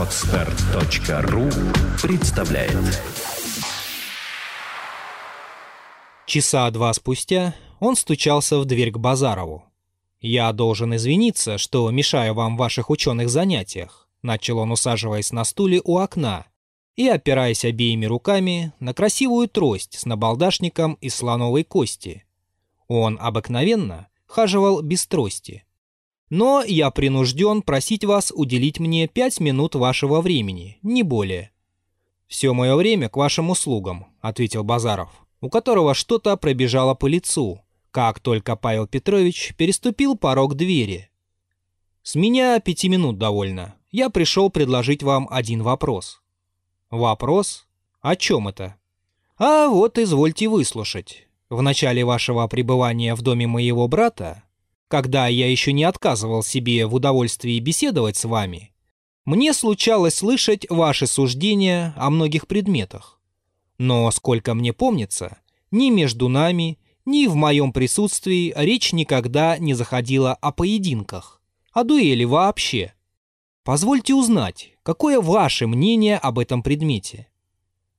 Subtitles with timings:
[0.00, 1.50] Отстар.ру
[2.00, 3.02] представляет
[6.24, 9.64] Часа два спустя он стучался в дверь к Базарову.
[10.22, 15.82] «Я должен извиниться, что мешаю вам в ваших ученых занятиях», начал он, усаживаясь на стуле
[15.84, 16.46] у окна
[16.96, 22.24] и опираясь обеими руками на красивую трость с набалдашником из слоновой кости.
[22.88, 25.66] Он обыкновенно хаживал без трости.
[26.30, 31.50] Но я принужден просить вас уделить мне пять минут вашего времени, не более.
[32.28, 38.20] «Все мое время к вашим услугам»,— ответил Базаров, у которого что-то пробежало по лицу, как
[38.20, 41.10] только Павел Петрович переступил порог двери.
[42.04, 43.74] «С меня пяти минут довольно.
[43.90, 46.22] Я пришел предложить вам один вопрос».
[46.90, 47.66] «Вопрос?
[48.00, 48.76] О чем это?»
[49.36, 51.26] «А вот извольте выслушать.
[51.48, 54.44] В начале вашего пребывания в доме моего брата
[54.90, 58.72] когда я еще не отказывал себе в удовольствии беседовать с вами,
[59.24, 63.20] мне случалось слышать ваши суждения о многих предметах.
[63.78, 65.38] Но, сколько мне помнится,
[65.70, 71.40] ни между нами, ни в моем присутствии речь никогда не заходила о поединках,
[71.72, 72.92] о дуэли вообще.
[73.62, 77.28] Позвольте узнать, какое ваше мнение об этом предмете?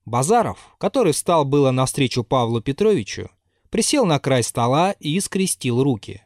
[0.03, 3.31] Базаров, который встал было навстречу Павлу Петровичу,
[3.69, 6.21] присел на край стола и скрестил руки.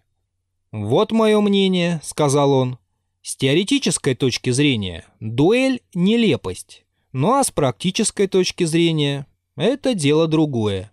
[0.76, 2.78] «Вот мое мнение»,— сказал он.
[3.22, 10.92] «С теоретической точки зрения дуэль— нелепость, ну а с практической точки зрения это дело другое».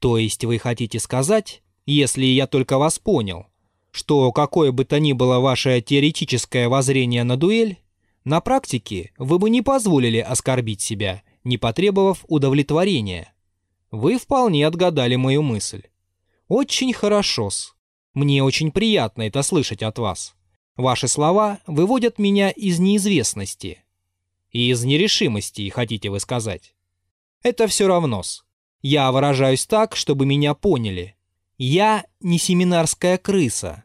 [0.00, 3.46] «То есть вы хотите сказать, если я только вас понял,
[3.92, 7.78] что какое бы то ни было ваше теоретическое воззрение на дуэль,
[8.24, 13.32] на практике вы бы не позволили оскорбить себя, не потребовав удовлетворения.
[13.92, 15.82] Вы вполне отгадали мою мысль.
[16.48, 17.76] Очень хорошо-с.
[18.14, 20.34] Мне очень приятно это слышать от вас.
[20.76, 23.82] Ваши слова выводят меня из неизвестности.
[24.50, 26.74] И из нерешимости, хотите вы сказать.
[27.42, 28.44] Это все равно-с.
[28.82, 31.16] Я выражаюсь так, чтобы меня поняли.
[31.56, 33.84] Я не семинарская крыса.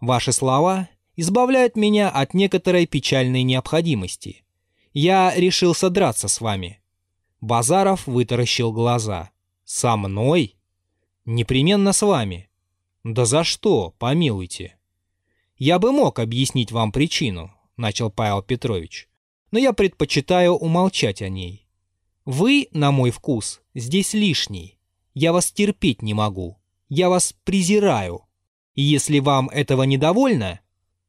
[0.00, 4.44] Ваши слова избавляют меня от некоторой печальной необходимости.
[4.92, 6.80] Я решился драться с вами.
[7.40, 9.30] Базаров вытаращил глаза.
[9.64, 10.56] Со мной?
[11.24, 12.48] Непременно с вами.
[13.06, 14.74] «Да за что, помилуйте?»
[15.56, 19.08] «Я бы мог объяснить вам причину»,— начал Павел Петрович,
[19.52, 21.68] «но я предпочитаю умолчать о ней.
[22.24, 24.80] Вы, на мой вкус, здесь лишний.
[25.14, 26.58] Я вас терпеть не могу.
[26.88, 28.22] Я вас презираю.
[28.74, 30.58] И если вам этого недовольно...»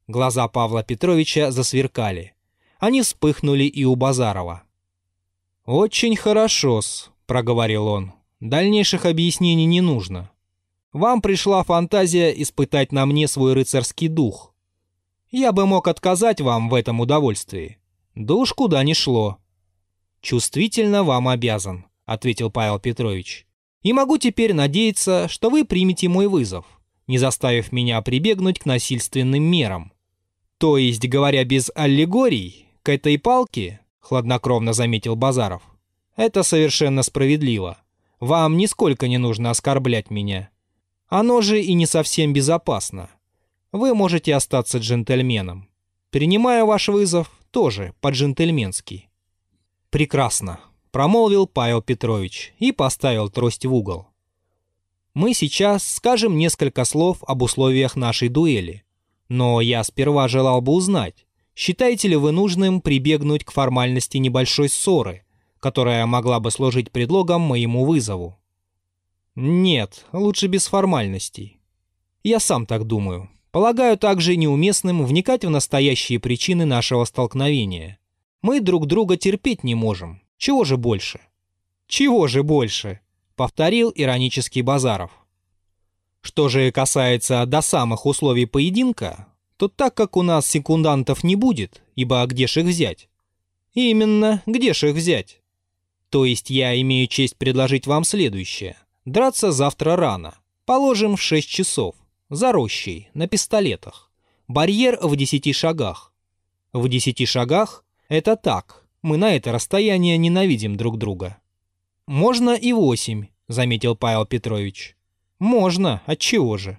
[0.06, 2.36] Глаза Павла Петровича засверкали.
[2.78, 4.62] Они вспыхнули и у Базарова.
[5.66, 8.14] «Очень хорошо-с»,— проговорил он.
[8.40, 10.30] «Дальнейших объяснений не нужно.
[10.98, 14.56] Вам пришла фантазия испытать на мне свой рыцарский дух.
[15.30, 17.78] Я бы мог отказать вам в этом удовольствии.
[18.16, 19.38] Да уж куда ни шло.
[20.22, 23.46] Чувствительно вам обязан, ответил Павел Петрович.
[23.84, 26.66] И могу теперь надеяться, что вы примете мой вызов,
[27.06, 29.94] не заставив меня прибегнуть к насильственным мерам.
[30.58, 35.62] То есть, говоря без аллегорий, к этой палке, хладнокровно заметил Базаров,
[36.16, 37.78] это совершенно справедливо.
[38.20, 40.50] Вам нисколько не нужно оскорблять меня.
[41.08, 43.10] Оно же и не совсем безопасно.
[43.72, 45.70] Вы можете остаться джентльменом.
[46.10, 49.10] Принимая ваш вызов, тоже по-джентльменски.
[49.90, 50.60] Прекрасно,
[50.92, 54.08] промолвил Павел Петрович и поставил трость в угол.
[55.14, 58.84] Мы сейчас скажем несколько слов об условиях нашей дуэли.
[59.30, 61.26] Но я сперва желал бы узнать,
[61.56, 65.24] считаете ли вы нужным прибегнуть к формальности небольшой ссоры,
[65.60, 68.38] которая могла бы служить предлогом моему вызову?
[69.40, 71.60] Нет, лучше без формальностей.
[72.24, 73.30] Я сам так думаю.
[73.52, 78.00] Полагаю также неуместным вникать в настоящие причины нашего столкновения.
[78.42, 80.24] Мы друг друга терпеть не можем.
[80.40, 81.22] Чего же больше?
[81.86, 83.00] Чего же больше?
[83.36, 85.12] Повторил иронический Базаров.
[86.22, 89.28] Что же касается до самых условий поединка,
[89.58, 93.08] то так как у нас секундантов не будет, ибо где ж их взять?
[93.76, 95.42] Именно, где ж их взять?
[96.10, 100.36] То есть я имею честь предложить вам следующее– Драться завтра рано.
[100.66, 101.96] Положим в 6 часов.
[102.30, 104.12] За рощей, на пистолетах.
[104.50, 106.12] Барьер в 10 шагах.
[106.74, 108.86] В 10 шагах– это так.
[109.02, 111.38] Мы на это расстояние ненавидим друг друга.
[112.06, 114.98] Можно и 8, заметил Павел Петрович.
[115.40, 116.78] Можно, отчего же?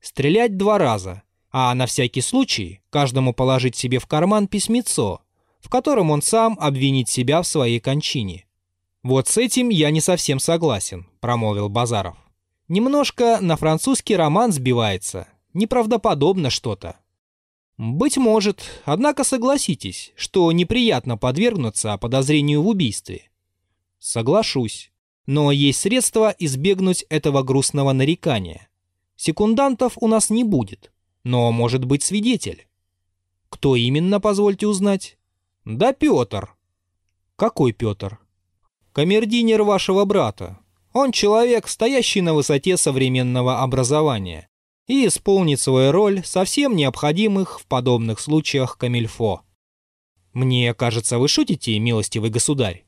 [0.00, 5.22] Стрелять два раза, а на всякий случай каждому положить себе в карман письмецо,
[5.58, 8.44] в котором он сам обвинит себя в своей кончине.
[9.08, 12.18] «Вот с этим я не совсем согласен»,— промолвил Базаров.
[12.68, 15.28] «Немножко на французский роман сбивается.
[15.54, 16.98] Неправдоподобно что-то».
[17.78, 23.30] Быть может, однако согласитесь, что неприятно подвергнуться подозрению в убийстве.
[23.98, 24.92] Соглашусь.
[25.24, 28.68] Но есть средства избегнуть этого грустного нарекания.
[29.16, 30.92] Секундантов у нас не будет,
[31.24, 32.66] но может быть свидетель.
[33.48, 35.16] Кто именно, позвольте узнать?
[35.64, 36.54] Да Петр.
[37.36, 38.18] Какой Петр?
[38.98, 40.58] Камердинер вашего брата.
[40.92, 44.48] Он человек, стоящий на высоте современного образования
[44.88, 49.42] и исполнит свою роль совсем необходимых в подобных случаях камильфо.
[50.32, 52.86] Мне кажется, вы шутите, милостивый государь?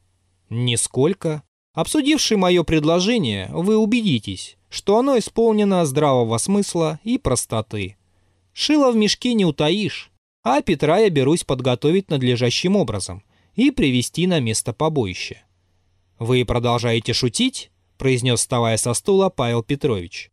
[0.48, 1.44] Нисколько.
[1.74, 7.98] Обсудивший мое предложение, вы убедитесь, что оно исполнено здравого смысла и простоты.
[8.52, 10.10] Шило в мешке не утаишь,
[10.42, 13.22] а Петра я берусь подготовить надлежащим образом
[13.54, 15.44] и привести на место побоища.
[16.20, 20.30] «Вы продолжаете шутить?»– произнес, вставая со стула Павел Петрович.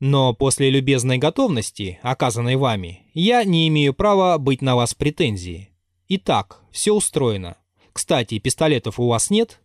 [0.00, 5.70] «Но после любезной готовности, оказанной вами, я не имею права быть на вас претензии.
[6.08, 7.58] Итак, все устроено.
[7.92, 9.60] Кстати, пистолетов у вас нет?»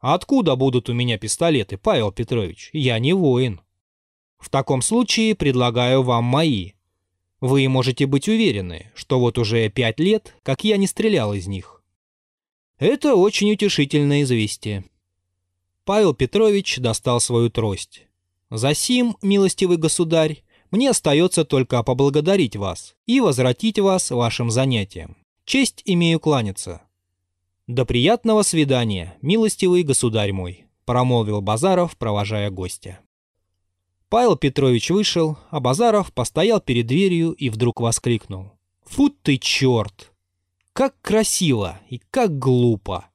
[0.00, 2.70] Откуда будут у меня пистолеты, Павел Петрович?
[2.72, 3.60] Я не воин.
[4.38, 6.72] В таком случае предлагаю вам мои.
[7.40, 11.82] Вы можете быть уверены, что вот уже пять лет, как я не стрелял из них.
[12.78, 14.84] Это очень утешительное известие.
[15.86, 18.08] Павел Петрович достал свою трость.
[18.50, 20.42] Засим, милостивый государь,
[20.72, 25.16] мне остается только поблагодарить вас и возвратить вас вашим занятиям.
[25.44, 26.82] Честь имею кланяться.
[27.68, 32.98] «До приятного свидания, милостивый государь мой»,— промолвил Базаров, провожая гостя.
[34.08, 38.50] Павел Петрович вышел, а Базаров постоял перед дверью и вдруг воскликнул.
[38.86, 40.12] «Фу ты черт!
[40.72, 43.06] Как красиво и как глупо!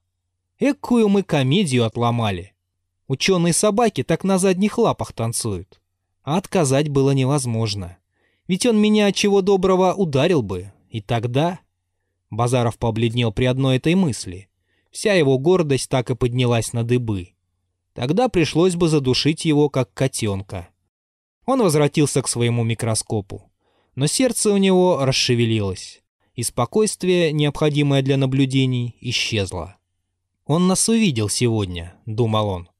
[0.57, 2.53] Экую мы комедию отломали!
[3.11, 5.81] Ученые собаки так на задних лапах танцуют.
[6.23, 7.97] А отказать было невозможно.
[8.47, 11.59] Ведь он меня чего доброго ударил бы, и тогда...»
[12.29, 14.47] Базаров побледнел при одной этой мысли.
[14.91, 17.33] Вся его гордость так и поднялась на дыбы.
[17.93, 20.69] Тогда пришлось бы задушить его, как котенка.
[21.45, 23.51] Он возвратился к своему микроскопу.
[23.93, 26.01] Но сердце у него расшевелилось,
[26.33, 29.75] и спокойствие, необходимое для наблюдений, исчезло.
[30.45, 32.70] «Он нас увидел сегодня»,— думал он.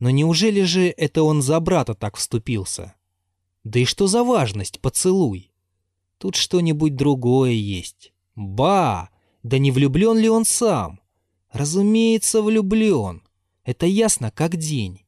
[0.00, 2.94] «Но неужели же это он за брата так вступился?
[3.64, 5.52] Да и что за важность, поцелуй?
[6.18, 8.12] Тут что-нибудь другое есть.
[8.34, 9.10] Ба!
[9.42, 11.00] Да не влюблен ли он сам?
[11.52, 13.22] Разумеется, влюблен.
[13.64, 15.04] Это ясно как день.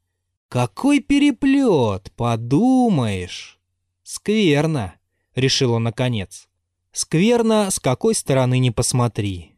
[0.49, 3.59] Какой переплет, подумаешь.
[4.03, 4.95] Скверно,
[5.35, 6.49] решил он наконец.
[6.93, 9.55] Скверно, с какой стороны не посмотри.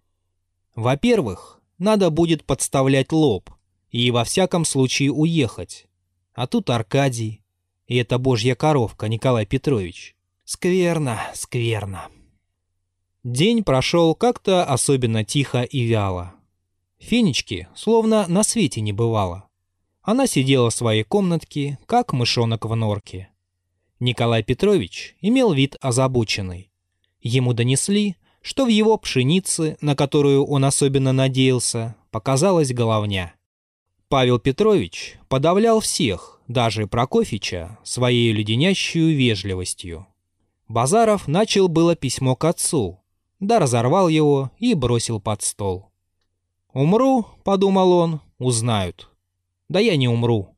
[0.74, 3.50] Во-первых, надо будет подставлять лоб
[3.94, 5.86] и во всяком случае уехать.
[6.32, 7.42] А тут Аркадий.
[7.86, 10.16] И это божья коровка, Николай Петрович.
[10.44, 12.08] Скверно, скверно.
[13.22, 16.34] День прошел как-то особенно тихо и вяло.
[16.98, 19.48] Фенечки словно на свете не бывало.
[20.02, 23.28] Она сидела в своей комнатке, как мышонок в норке.
[24.00, 26.72] Николай Петрович имел вид озабоченный.
[27.20, 33.34] Ему донесли, что в его пшенице, на которую он особенно надеялся, показалась головня.
[34.14, 40.06] Павел Петрович подавлял всех, даже Прокофича, своей леденящую вежливостью.
[40.68, 43.00] Базаров начал было письмо к отцу,
[43.40, 45.90] да разорвал его и бросил под стол.
[46.72, 49.10] «Умру»,— подумал он,— «узнают».
[49.68, 50.54] «Да я не умру».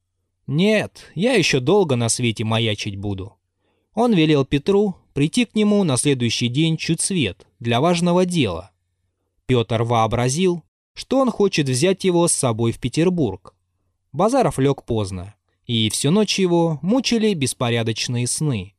[0.46, 3.38] «Нет, я еще долго на свете маячить буду».
[3.94, 8.70] Он велел Петру прийти к нему на следующий день чуть свет для важного дела.
[9.46, 10.62] Петр вообразил,
[10.96, 13.54] что он хочет взять его с собой в Петербург.
[14.12, 15.34] Базаров лег поздно,
[15.66, 18.74] и всю ночь его мучили беспорядочные сны.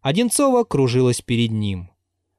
[0.00, 1.90] Одинцова кружилась перед ним.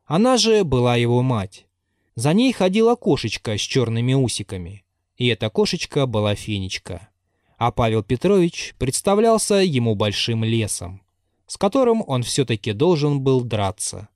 [0.05, 1.67] Она же была его мать.
[2.15, 4.83] За ней ходила кошечка с черными усиками.
[5.17, 7.09] И эта кошечка была Фенечка.
[7.57, 11.03] А Павел Петрович представлялся ему большим лесом,
[11.45, 14.09] с которым он все-таки должен был драться.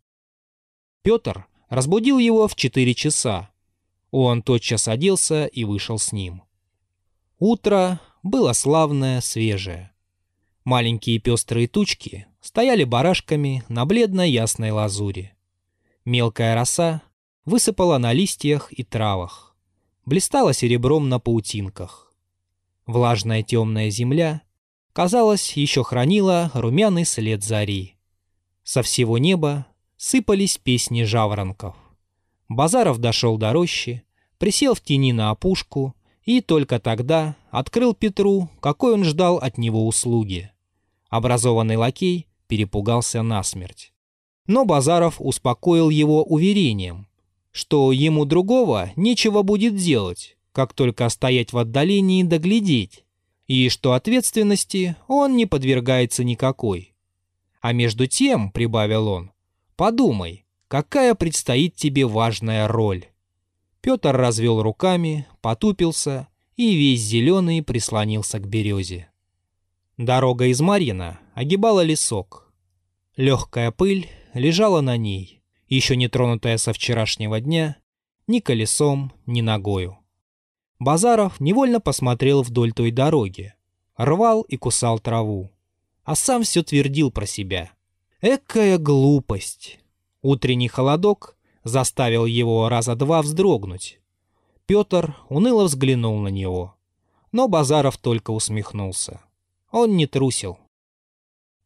[1.03, 3.51] Петр разбудил его в четыре часа.
[4.17, 6.41] Он тотчас оделся и вышел с ним.
[7.38, 9.91] Утро было славное, свежее.
[10.63, 15.34] Маленькие пестрые тучки стояли барашками на бледно-ясной лазури.
[16.05, 17.01] Мелкая роса
[17.43, 19.53] высыпала на листьях и травах,
[20.05, 22.13] блистала серебром на паутинках.
[22.86, 24.43] Влажная темная земля,
[24.93, 27.98] казалось, еще хранила румяный след зари.
[28.63, 29.67] Со всего неба
[29.98, 31.75] сыпались песни жаворонков.
[32.48, 34.04] Базаров дошел до рощи,
[34.37, 39.87] присел в тени на опушку и только тогда открыл Петру, какой он ждал от него
[39.87, 40.51] услуги.
[41.09, 43.93] Образованный лакей перепугался насмерть.
[44.47, 47.07] Но Базаров успокоил его уверением,
[47.51, 53.05] что ему другого нечего будет делать, как только стоять в отдалении доглядеть,
[53.47, 56.95] и что ответственности он не подвергается никакой.
[57.61, 59.31] А между тем, прибавил он,
[59.75, 63.05] подумай, какая предстоит тебе важная роль.
[63.85, 69.11] Петр развел руками, потупился и весь зеленый прислонился к березе.
[69.95, 72.51] Дорога из Марьина огибала лесок.
[73.15, 77.77] Легкая пыль лежала на ней, еще не тронутая со вчерашнего дня,
[78.25, 79.99] ни колесом, ни ногою.
[80.79, 83.53] Базаров невольно посмотрел вдоль той дороги,
[83.97, 85.51] рвал и кусал траву,
[86.03, 87.69] а сам все твердил про себя.
[88.19, 89.77] Экая глупость!
[90.23, 91.34] Утренний холодок
[91.65, 94.00] заставил его раза два вздрогнуть.
[94.67, 96.75] Петр уныло взглянул на него,
[97.34, 99.19] но Базаров только усмехнулся.
[99.72, 100.57] Он не трусил.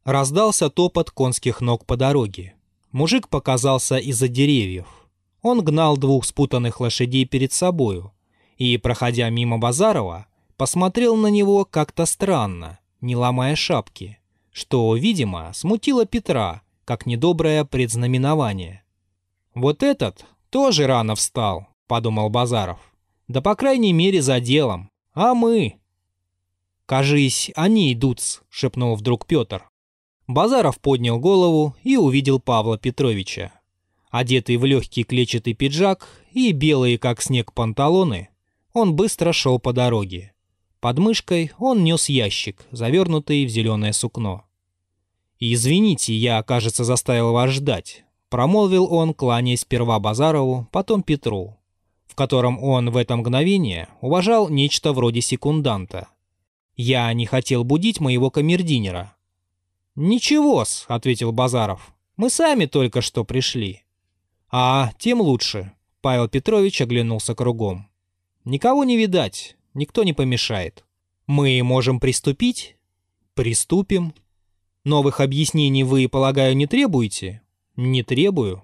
[0.04, 2.56] Раздался топот конских ног по дороге.
[2.92, 4.88] Мужик показался из-за деревьев.
[5.42, 8.12] Он гнал двух спутанных лошадей перед собою
[8.58, 10.28] и, проходя мимо Базарова,
[10.58, 14.18] посмотрел на него как-то странно, не ломая шапки,
[14.52, 18.84] что, видимо, смутило Петра, как недоброе предзнаменование.
[19.60, 22.80] «Вот этот тоже рано встал»,— подумал Базаров.
[23.28, 24.90] «Да по крайней мере за делом.
[25.14, 25.76] А мы...»
[26.86, 29.70] «Кажись, они идут»,— шепнул вдруг Петр.
[30.28, 33.52] Базаров поднял голову и увидел Павла Петровича.
[34.10, 38.30] Одетый в легкий клетчатый пиджак и белые, как снег, панталоны,
[38.72, 40.34] он быстро шел по дороге.
[40.80, 44.46] Под мышкой он нес ящик, завернутый в зеленое сукно.
[45.38, 51.58] «Извините, я, кажется, заставил вас ждать»,— промолвил он, кланяясь сперва Базарову, потом Петру,
[52.06, 56.08] в котором он в это мгновение уважал нечто вроде секунданта—
[56.82, 59.14] я не хотел будить моего камердинера.
[59.96, 61.94] «Ничего-с»,— ответил Базаров.
[62.16, 63.84] «Мы сами только что пришли».
[64.50, 67.90] «А, тем лучше»,— Павел Петрович оглянулся кругом.
[68.46, 70.86] «Никого не видать, никто не помешает.
[71.28, 72.78] Мы можем приступить?»
[73.34, 74.14] «Приступим».
[74.86, 77.42] «Новых объяснений вы, полагаю, не требуете?»
[77.82, 78.64] «Не требую».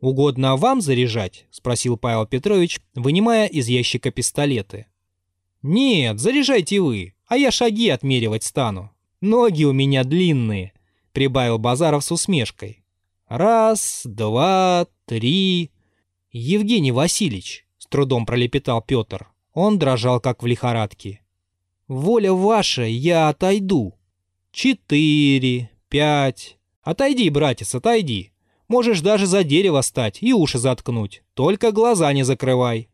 [0.00, 4.84] «Угодно вам заряжать?»— спросил Павел Петрович, вынимая из ящика пистолеты.
[5.62, 8.90] «Нет, заряжайте вы а я шаги отмеривать стану.
[9.22, 10.74] Ноги у меня длинные»,—
[11.12, 12.84] прибавил Базаров с усмешкой.
[13.28, 15.70] «Раз, два, три...»
[16.30, 19.30] «Евгений Васильевич»,— с трудом пролепетал Петр.
[19.54, 21.22] Он дрожал, как в лихорадке.
[21.88, 23.94] «Воля ваша, я отойду».
[24.52, 28.33] «Четыре, пять...» «Отойди, братец, отойди.
[28.68, 31.22] Можешь даже за дерево стать и уши заткнуть.
[31.34, 32.88] Только глаза не закрывай.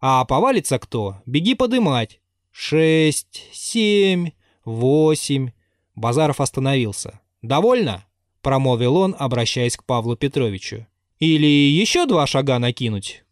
[0.00, 2.20] А повалится кто, беги подымать
[2.58, 4.32] шесть, семь,
[4.64, 5.50] восемь...»
[5.94, 7.20] Базаров остановился.
[7.40, 8.04] «Довольно?»—
[8.42, 10.86] промолвил он, обращаясь к Павлу Петровичу.
[11.20, 13.24] «Или еще два шага накинуть?»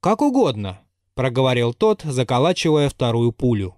[0.00, 0.80] «Как угодно»,—
[1.14, 3.74] проговорил тот, заколачивая вторую пулю.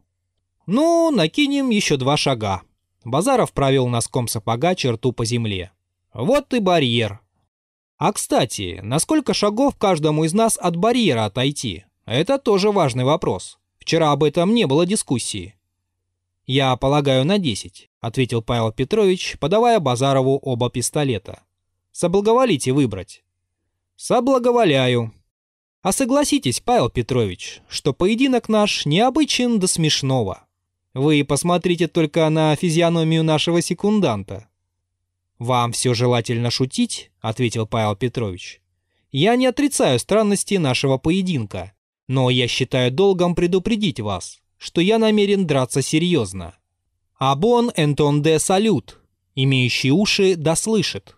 [0.67, 2.63] «Ну, накинем еще два шага».
[3.05, 5.71] Базаров провел носком сапога черту по земле.
[6.13, 7.21] «Вот и барьер».
[8.01, 11.85] «А, кстати, на сколько шагов каждому из нас от барьера отойти?
[12.07, 13.59] Это тоже важный вопрос».
[13.79, 15.55] Вчера об этом не было дискуссии.
[16.47, 21.43] «Я полагаю, на 10»,— ответил Павел Петрович, подавая Базарову оба пистолета.
[21.93, 23.23] «Соблаговолите выбрать».
[23.97, 25.13] «Соблаговоляю».
[25.83, 30.47] «А согласитесь, Павел Петрович, что поединок наш необычен до смешного.
[30.95, 34.50] Вы посмотрите только на физиономию нашего секунданта».
[35.41, 38.61] «Вам все желательно шутить»,— ответил Павел Петрович.
[39.11, 41.73] «Я не отрицаю странности нашего поединка,
[42.09, 46.55] но я считаю долгом предупредить вас, что я намерен драться серьезно.
[47.19, 49.01] Абон энтон де салют,
[49.35, 51.17] имеющий уши да слышит.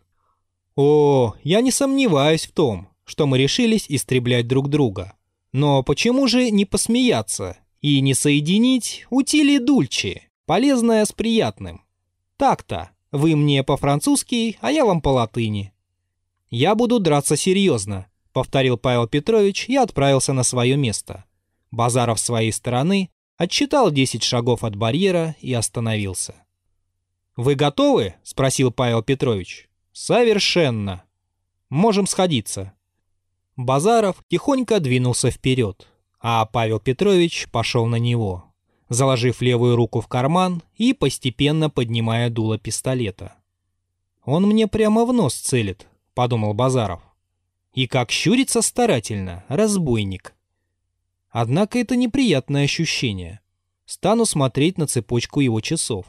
[0.76, 5.14] О, я не сомневаюсь в том, что мы решились истреблять друг друга.
[5.50, 11.83] Но почему же не посмеяться и не соединить утили дульчи, полезное с приятным?
[12.37, 15.73] Так-то, вы мне по-французски, а я вам по латыни.
[16.50, 21.25] Я буду драться серьезно,— повторил Павел Петрович и отправился на свое место.
[21.71, 26.35] Базаров с своей стороны отсчитал 10 шагов от барьера и остановился.
[27.37, 29.69] «Вы готовы?»— спросил Павел Петрович.
[29.92, 31.04] «Совершенно.
[31.69, 32.73] Можем сходиться».
[33.57, 35.87] Базаров тихонько двинулся вперед,
[36.21, 38.51] а Павел Петрович пошел на него,
[38.89, 43.35] заложив левую руку в карман и постепенно поднимая дуло пистолета.
[44.25, 47.03] «Он мне прямо в нос целит»,— подумал Базаров.
[47.73, 50.35] И как щурится старательно, разбойник.
[51.31, 53.41] Однако это неприятное ощущение.
[53.87, 56.07] Стану смотреть на цепочку его часов.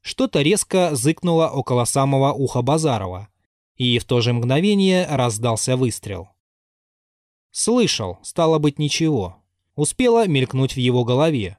[0.00, 3.28] Что-то резко зыкнуло около самого уха Базарова,
[3.76, 6.28] И в то же мгновение раздался выстрел.
[7.52, 9.36] Слышал, стало быть, ничего.
[9.76, 11.58] Успело мелькнуть в его голове.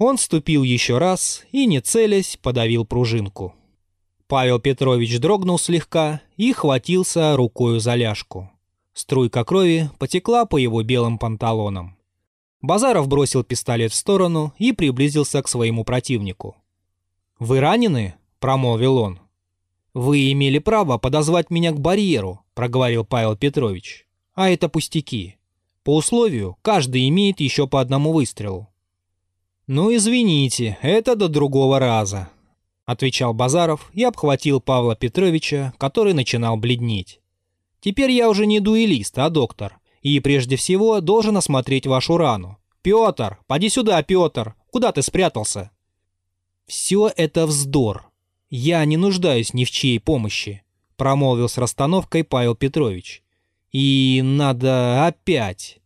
[0.00, 3.54] Он ступил еще раз и, не целясь, подавил пружинку.
[4.28, 8.50] Павел Петрович дрогнул слегка и хватился рукою за ляжку.
[8.94, 11.98] Струйка крови потекла по его белым панталонам.
[12.62, 16.56] Базаров бросил пистолет в сторону и приблизился к своему противнику.
[17.38, 19.20] «Вы ранены?»– промолвил он.
[19.92, 24.06] «Вы имели право подозвать меня к барьеру»,– проговорил Павел Петрович.
[24.32, 25.36] «А это пустяки.
[25.84, 28.69] По условию, каждый имеет еще по одному выстрелу».
[29.72, 32.28] «Ну, извините, это до другого раза»,–
[32.86, 37.20] отвечал Базаров и обхватил Павла Петровича, который начинал бледнеть.
[37.80, 42.58] «Теперь я уже не дуэлист, а доктор, и прежде всего должен осмотреть вашу рану.
[42.82, 45.70] Петр, поди сюда, Петр, куда ты спрятался?»
[46.66, 48.10] «Все это вздор.
[48.48, 50.64] Я не нуждаюсь ни в чьей помощи»,–
[50.96, 53.22] промолвил с расстановкой Павел Петрович.
[53.70, 55.78] «И надо опять».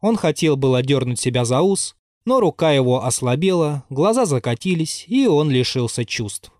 [0.00, 5.48] Он хотел было дернуть себя за ус, но рука его ослабела, глаза закатились, и он
[5.48, 6.52] лишился чувств.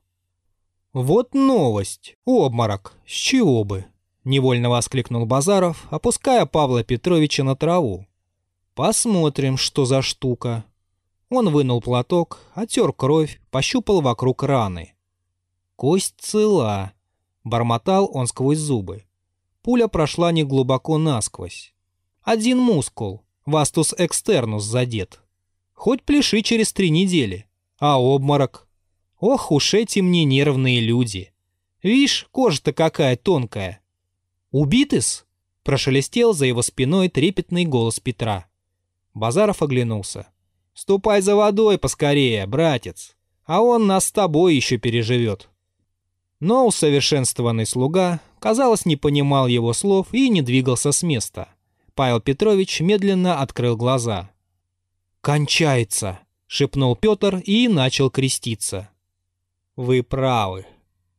[0.93, 2.17] «Вот новость!
[2.25, 2.95] Обморок!
[3.05, 3.85] С чего бы?»—
[4.25, 8.07] невольно воскликнул Базаров, опуская Павла Петровича на траву.
[8.75, 10.65] «Посмотрим, что за штука».
[11.29, 14.95] Он вынул платок, отер кровь, пощупал вокруг раны.
[15.75, 16.93] «Кость цела»,—
[17.45, 19.05] бормотал он сквозь зубы.
[19.63, 21.75] Пуля прошла неглубоко насквозь.
[22.23, 25.21] Один мускул, вастус экстернус, задет.
[25.77, 27.47] Хоть пляши через три недели.
[27.79, 28.67] А обморок?
[29.21, 31.33] Ох уж эти мне нервные люди.
[31.83, 33.81] Вишь, кожа-то какая тонкая.
[34.51, 35.27] Убитыс?
[35.63, 38.47] Прошелестел за его спиной трепетный голос Петра.
[39.15, 40.29] Базаров оглянулся.
[40.75, 45.49] «Ступай за водой поскорее, братец, а он нас с тобой еще переживет».
[46.39, 51.49] Но усовершенствованный слуга, казалось, не понимал его слов и не двигался с места.
[51.95, 54.31] Павел Петрович медленно открыл глаза.
[55.27, 58.91] «Кончается!»— шепнул Петр и начал креститься.
[59.75, 60.67] «Вы правы.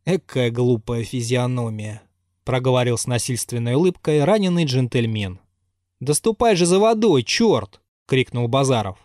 [0.05, 2.01] Экая глупая физиономия»,—
[2.45, 5.41] проговорил с насильственной улыбкой раненый джентльмен.
[5.99, 8.97] «Доступай же за водой, черт!»— крикнул Базаров.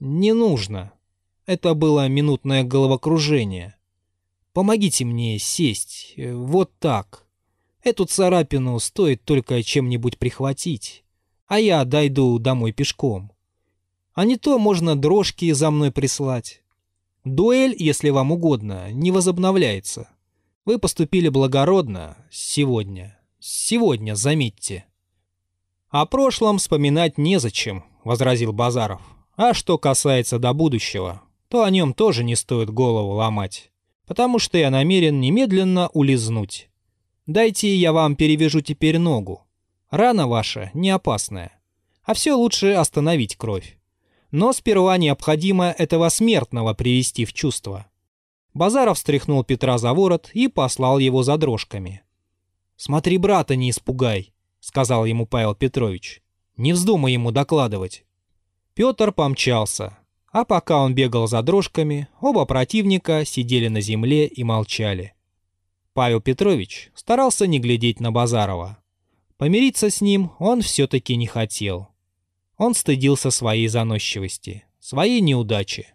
[0.00, 0.94] «Не нужно.
[1.44, 3.76] Это было минутное головокружение.
[4.54, 6.14] Помогите мне сесть.
[6.16, 7.26] Вот так.
[7.82, 11.04] Эту царапину стоит только чем-нибудь прихватить,
[11.46, 13.33] а я дойду домой пешком.
[14.14, 16.62] А не то можно дрожки за мной прислать.
[17.24, 20.08] Дуэль, если вам угодно, не возобновляется.
[20.64, 23.18] Вы поступили благородно сегодня.
[23.40, 24.86] Сегодня, заметьте.
[25.88, 29.02] О прошлом вспоминать незачем, возразил Базаров.
[29.36, 33.70] А что касается до будущего, то о нем тоже не стоит голову ломать,
[34.06, 36.68] потому что я намерен немедленно улизнуть.
[37.26, 39.42] Дайте я вам перевяжу теперь ногу.
[39.90, 41.52] Рана ваша не опасная,
[42.04, 43.76] а все лучше остановить кровь.
[44.34, 47.86] Но сперва необходимо этого смертного привести в чувство.
[48.52, 52.02] Базаров встряхнул Петра за ворот и послал его за дрожками.
[52.74, 56.20] «Смотри, брата не испугай»,— сказал ему Павел Петрович.
[56.56, 58.04] «Не вздумай ему докладывать».
[58.74, 59.98] Петр помчался,
[60.32, 65.14] а пока он бегал за дрожками, оба противника сидели на земле и молчали.
[65.92, 68.78] Павел Петрович старался не глядеть на Базарова.
[69.36, 71.93] Помириться с ним он все-таки не хотел.
[72.56, 75.88] Он стыдился своей заносчивости, своей неудачи.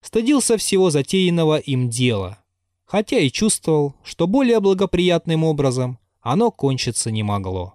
[0.00, 2.42] Стыдился всего затеянного им дела,
[2.84, 7.74] хотя и чувствовал, что более благоприятным образом оно кончиться не могло.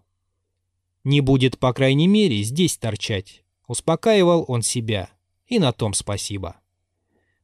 [1.04, 5.10] Не будет, по крайней мере, здесь торчать, успокаивал он себя,
[5.48, 6.58] и на том спасибо.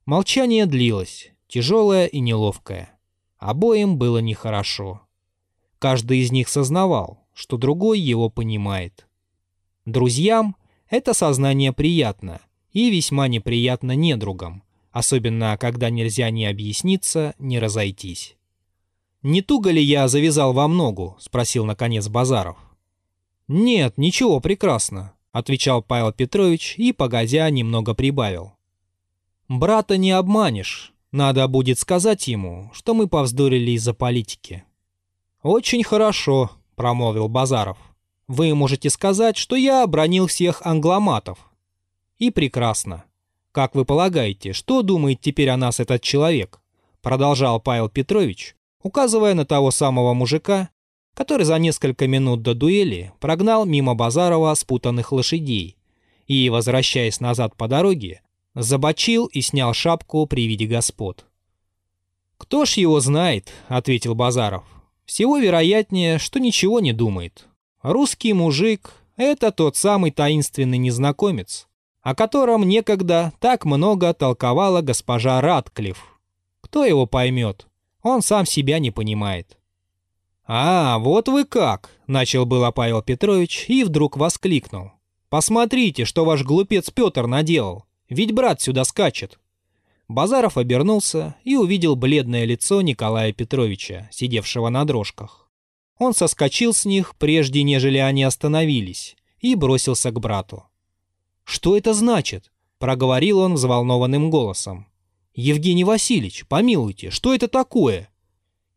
[0.05, 2.99] Молчание длилось, тяжелое и неловкое.
[3.37, 5.01] Обоим было нехорошо.
[5.79, 9.07] Каждый из них сознавал, что другой его понимает.
[9.85, 10.55] Друзьям
[10.93, 12.39] это сознание приятно
[12.71, 18.35] и весьма неприятно недругам, особенно когда нельзя ни объясниться, ни разойтись.
[19.23, 22.57] «Не туго ли я завязал вам ногу?»– спросил наконец Базаров.
[23.47, 28.53] «Нет, ничего, прекрасно»,– отвечал Павел Петрович и, погодя, немного прибавил.
[29.47, 30.93] «Брата не обманешь.
[31.11, 34.63] Надо будет сказать ему, что мы повздорили из-за политики».
[35.41, 37.92] «Очень хорошо»,– промолвил Базаров.
[38.27, 41.39] Вы можете сказать, что я обронил всех англоматов.
[42.17, 43.03] И прекрасно.
[43.51, 46.59] Как вы полагаете, что думает теперь о нас этот человек?
[47.01, 50.69] Продолжал Павел Петрович, указывая на того самого мужика,
[51.13, 55.77] который за несколько минут до дуэли прогнал мимо Базарова спутанных лошадей
[56.25, 58.21] и, возвращаясь назад по дороге,
[58.55, 61.25] забочил и снял шапку при виде господ.
[62.37, 64.63] «Кто ж его знает?»— ответил Базаров.
[65.05, 67.47] Всего вероятнее, что ничего не думает.
[67.83, 71.67] Русский мужик— это тот самый таинственный незнакомец,
[72.01, 76.01] о котором некогда так много толковала госпожа Радклифф.
[76.61, 77.67] Кто его поймет?
[78.01, 79.57] Он сам себя не понимает.
[80.45, 84.91] «А, вот вы как!»— начал было Павел Петрович и вдруг воскликнул.
[85.27, 89.39] «Посмотрите, что ваш глупец Петр наделал, ведь брат сюда скачет».
[90.07, 95.42] Базаров обернулся и увидел бледное лицо Николая Петровича, сидевшего на дрожках.
[96.03, 100.65] Он соскочил с них, прежде нежели они остановились, и бросился к брату.
[101.45, 104.87] «Что это значит?»— проговорил он взволнованным голосом.
[105.33, 108.09] «Евгений Васильевич, помилуйте, что это такое?»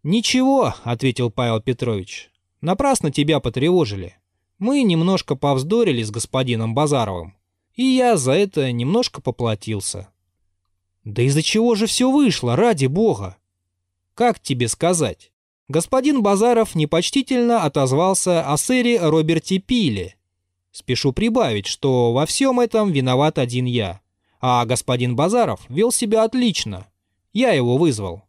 [0.04, 2.30] «Ничего»,— ответил Павел Петрович.
[2.60, 4.14] «Напрасно тебя потревожили.
[4.60, 7.34] Мы немножко повздорили с господином Базаровым,
[7.74, 10.10] и я за это немножко поплатился».
[11.02, 13.36] «Да из-за чего же все вышло, ради бога?»
[14.14, 15.32] «Как тебе сказать?»
[15.68, 20.14] Господин Базаров непочтительно отозвался о сэре Роберте Пиле.
[20.70, 24.00] Спешу прибавить, что во всем этом виноват один я.
[24.40, 26.86] А господин Базаров вел себя отлично.
[27.32, 28.22] Я его вызвал.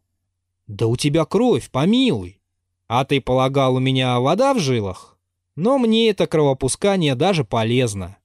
[0.66, 2.40] Да у тебя кровь, помилуй.
[2.88, 5.16] А ты полагал, у меня вода в жилах?
[5.54, 8.16] Но мне это кровопускание даже полезно.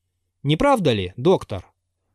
[0.41, 1.65] Не правда ли, доктор?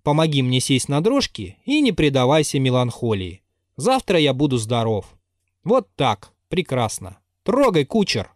[0.03, 3.43] Помоги мне сесть на дрожки и не предавайся меланхолии.
[3.77, 5.07] Завтра я буду здоров.
[5.63, 7.19] Вот так, прекрасно.
[7.43, 8.31] Трогай, кучер.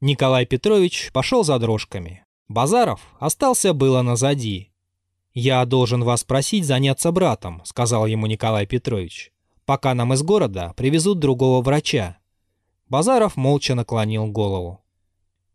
[0.00, 2.24] Николай Петрович пошел за дрожками.
[2.48, 4.72] Базаров остался было назади.
[5.34, 9.32] «Я должен вас просить заняться братом»,— сказал ему Николай Петрович,
[9.64, 12.18] «пока нам из города привезут другого врача».
[12.88, 14.82] Базаров молча наклонил голову.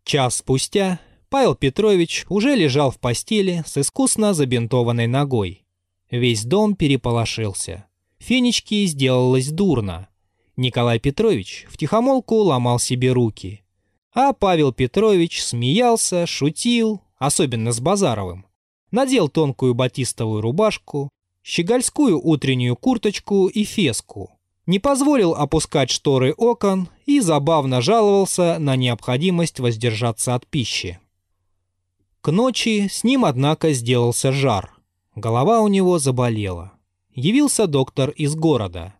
[0.04, 5.66] Час спустя Павел Петрович уже лежал в постели с искусно забинтованной ногой.
[6.12, 7.88] Весь дом переполошился.
[8.20, 10.10] Фенечке сделалось дурно.
[10.56, 13.64] Николай Петрович втихомолку ломал себе руки.
[14.14, 18.46] А Павел Петрович смеялся, шутил, особенно с Базаровым.
[18.92, 21.10] Надел тонкую батистовую рубашку,
[21.42, 24.38] щегольскую утреннюю курточку и феску.
[24.68, 31.00] Не позволил опускать шторы окон и забавно жаловался на необходимость воздержаться от пищи.
[32.22, 34.72] К ночи с ним, однако, сделался жар.
[35.16, 36.72] Голова у него заболела.
[37.14, 38.94] Явился доктор из города.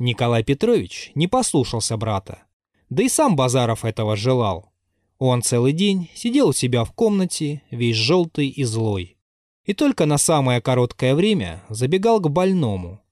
[0.00, 2.44] Николай Петрович не послушался брата.
[2.88, 4.72] Да и сам Базаров этого желал.
[5.18, 9.18] Он целый день сидел у себя в комнате, весь желтый и злой.
[9.64, 13.02] И только на самое короткое время забегал к больному.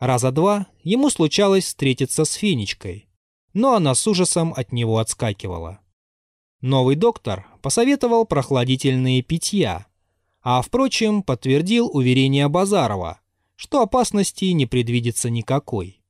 [0.00, 3.08] Раза два ему случалось встретиться с Фенечкой,
[3.52, 5.78] но она с ужасом от него отскакивала.
[6.60, 9.86] Новый доктор посоветовал прохладительные питья,
[10.42, 13.20] а, впрочем, подтвердил уверение Базарова,
[13.54, 16.01] что опасности не предвидится никакой.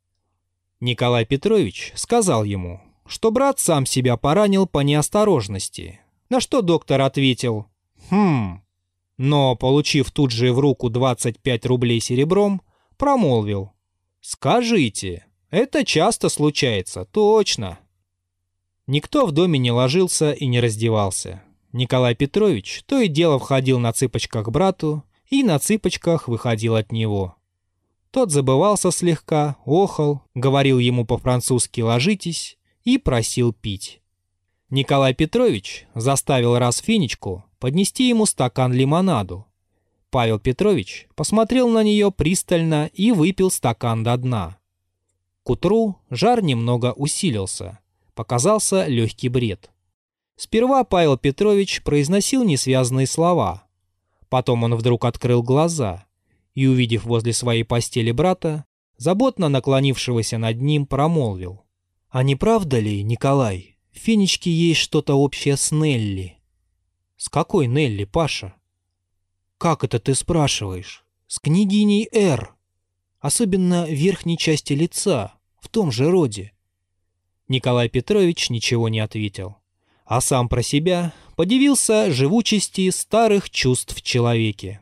[0.82, 7.66] Николай Петрович сказал ему, что брат сам себя поранил по неосторожности, на что доктор ответил
[8.10, 8.64] «Хм».
[9.16, 12.62] Но, получив тут же в руку 25 рублей серебром,
[12.96, 13.70] промолвил
[14.20, 17.78] «Скажите, это часто случается, точно».
[18.88, 21.44] Никто в доме не ложился и не раздевался.
[21.70, 26.90] Николай Петрович то и дело входил на цыпочках к брату и на цыпочках выходил от
[26.90, 27.36] него.
[28.12, 34.02] Тот забывался слегка, охал, говорил ему по-французски «ложитесь», и просил пить.
[34.68, 39.46] Николай Петрович заставил раз Финичку поднести ему стакан лимонаду.
[40.10, 44.58] Павел Петрович посмотрел на нее пристально и выпил стакан до дна.
[45.42, 47.78] К утру жар немного усилился,
[48.14, 49.70] показался легкий бред.
[50.36, 53.64] Сперва Павел Петрович произносил несвязанные слова.
[54.28, 56.04] Потом он вдруг открыл глаза
[56.54, 58.64] и, увидев возле своей постели брата,
[58.96, 61.64] заботно наклонившегося над ним, промолвил.
[62.08, 66.38] А не правда ли, Николай, в Фенечке есть что-то общее с Нелли?
[67.16, 68.54] С какой Нелли, Паша?
[69.58, 71.04] Как это ты спрашиваешь?
[71.26, 72.54] С княгиней Р.
[73.20, 76.52] Особенно в верхней части лица, в том же роде.
[77.48, 79.56] Николай Петрович ничего не ответил,
[80.04, 84.80] а сам про себя подивился живучести старых чувств в человеке.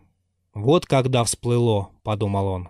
[0.54, 2.68] «Вот когда всплыло»,— подумал он.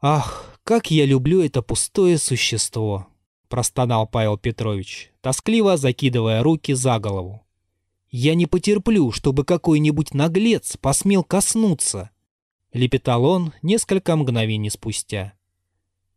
[0.00, 3.06] «Ах, как я люблю это пустое существо!»—
[3.48, 7.44] простонал Павел Петрович, тоскливо закидывая руки за голову.
[8.10, 12.10] «Я не потерплю, чтобы какой-нибудь наглец посмел коснуться!»—
[12.72, 15.34] лепетал он несколько мгновений спустя.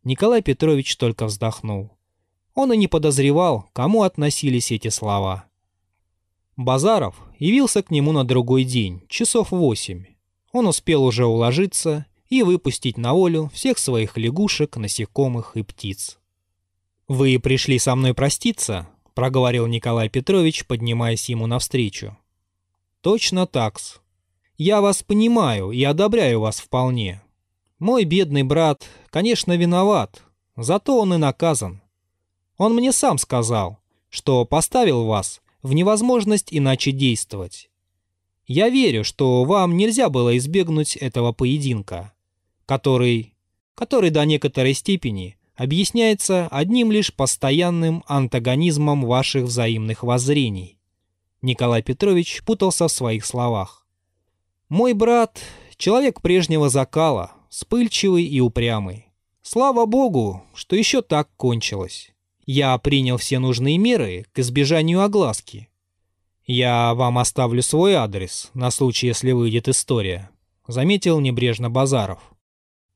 [0.04, 1.96] Николай Петрович только вздохнул.
[2.54, 5.46] Он и не подозревал, кому относились эти слова.
[6.56, 10.04] Базаров явился к нему на другой день, часов восемь.
[10.52, 16.18] Он успел уже уложиться и выпустить на волю всех своих лягушек, насекомых и птиц.
[17.08, 22.16] «Вы пришли со мной проститься?»— проговорил Николай Петрович, поднимаясь ему навстречу.
[23.00, 24.00] «Точно такс.
[24.56, 27.22] Я вас понимаю и одобряю вас вполне.
[27.78, 30.22] Мой бедный брат, конечно, виноват,
[30.56, 31.82] зато он и наказан.
[32.56, 37.70] Он мне сам сказал, что поставил вас в невозможность иначе действовать.
[38.46, 42.12] Я верю, что вам нельзя было избегнуть этого поединка,
[42.66, 43.34] который,
[43.74, 50.78] который до некоторой степени объясняется одним лишь постоянным антагонизмом ваших взаимных воззрений.
[51.40, 53.86] Николай Петрович путался в своих словах.
[54.68, 55.40] «Мой брат—
[55.76, 59.08] человек прежнего закала, вспыльчивый и упрямый.
[59.42, 62.12] Слава богу, что еще так кончилось.
[62.46, 65.68] Я принял все нужные меры к избежанию огласки.
[66.46, 70.30] Я вам оставлю свой адрес на случай, если выйдет история»,—
[70.66, 72.32] заметил небрежно Базаров.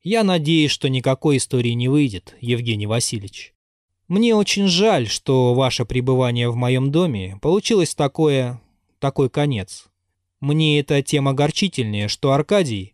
[0.09, 3.53] Я надеюсь, что никакой истории не выйдет, Евгений Васильевич.
[4.07, 8.61] Мне очень жаль, что ваше пребывание в моем доме получилось такое...
[8.99, 9.87] такой конец.
[10.39, 12.93] Мне это тем огорчительнее, что Аркадий...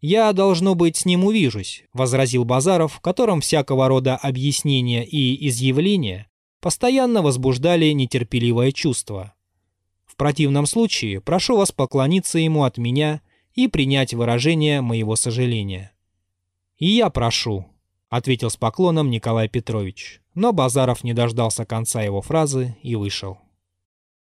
[0.00, 6.28] «Я, должно быть, с ним увижусь»,— возразил Базаров, в котором всякого рода объяснения и изъявления
[6.60, 9.34] постоянно возбуждали нетерпеливое чувство.
[10.12, 13.22] В противном случае прошу вас поклониться ему от меня
[13.54, 15.90] и принять выражение моего сожаления.
[16.76, 17.64] «И я прошу»,—
[18.10, 23.38] ответил с поклоном Николай Петрович, но Базаров не дождался конца его фразы и вышел.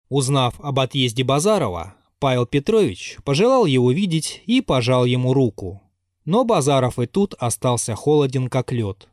[0.09, 5.81] Узнав об отъезде Базарова, Павел Петрович пожелал его видеть и пожал ему руку.
[6.25, 9.07] Но Базаров и тут остался холоден, как лед.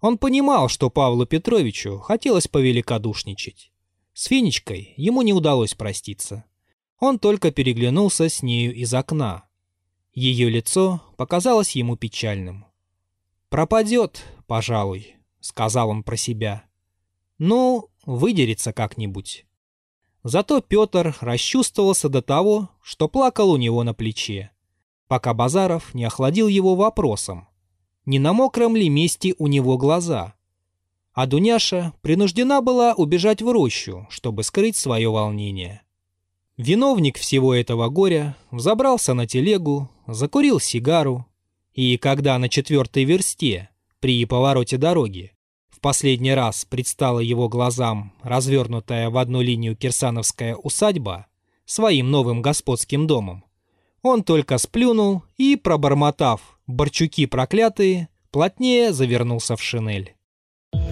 [0.00, 3.70] Он понимал, что Павлу Петровичу хотелось повеликодушничать.
[4.12, 6.44] С Фенечкой ему не удалось проститься.
[6.98, 9.44] Он только переглянулся с нею из окна.
[10.12, 12.66] Ее лицо показалось ему печальным.
[13.48, 16.64] «Пропадет, пожалуй»,— сказал он про себя.
[17.38, 19.46] «Ну, выдерется как-нибудь».
[20.22, 24.50] Зато Петр расчувствовался до того, что плакал у него на плече,
[25.08, 27.48] пока Базаров не охладил его вопросом,
[28.04, 30.34] не на мокром ли месте у него глаза.
[31.20, 35.82] А Дуняша принуждена была убежать в рощу, чтобы скрыть свое волнение.
[36.56, 41.26] Виновник всего этого горя взобрался на телегу, закурил сигару
[41.74, 45.32] и когда на четвертой версте, при повороте дороги,
[45.68, 51.26] в последний раз предстала его глазам развернутая в одну линию кирсановская усадьба
[51.66, 53.44] своим новым господским домом,
[54.00, 60.14] он только сплюнул и, пробормотав «борчуки проклятые», плотнее завернулся в шинель.